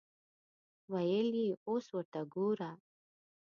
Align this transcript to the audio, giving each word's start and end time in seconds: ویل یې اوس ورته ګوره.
ویل 0.91 1.29
یې 1.41 1.49
اوس 1.67 1.85
ورته 1.95 2.21
ګوره. 2.33 2.71